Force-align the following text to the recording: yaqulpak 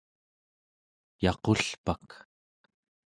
yaqulpak 1.23 2.09